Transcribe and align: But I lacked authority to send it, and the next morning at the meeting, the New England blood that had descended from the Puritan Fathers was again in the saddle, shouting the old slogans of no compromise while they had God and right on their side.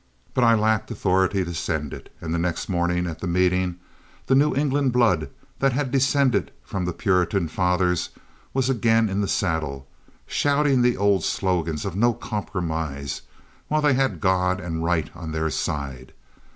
But 0.33 0.43
I 0.43 0.55
lacked 0.55 0.89
authority 0.89 1.45
to 1.45 1.53
send 1.53 1.93
it, 1.93 2.11
and 2.19 2.33
the 2.33 2.39
next 2.39 2.67
morning 2.67 3.05
at 3.05 3.19
the 3.19 3.27
meeting, 3.27 3.75
the 4.25 4.33
New 4.33 4.55
England 4.55 4.93
blood 4.93 5.29
that 5.59 5.73
had 5.73 5.91
descended 5.91 6.49
from 6.63 6.85
the 6.85 6.91
Puritan 6.91 7.47
Fathers 7.47 8.09
was 8.51 8.67
again 8.67 9.09
in 9.09 9.21
the 9.21 9.27
saddle, 9.27 9.85
shouting 10.25 10.81
the 10.81 10.97
old 10.97 11.23
slogans 11.23 11.85
of 11.85 11.95
no 11.95 12.13
compromise 12.15 13.21
while 13.67 13.81
they 13.81 13.93
had 13.93 14.19
God 14.21 14.59
and 14.59 14.83
right 14.83 15.11
on 15.15 15.33
their 15.33 15.51
side. 15.51 16.13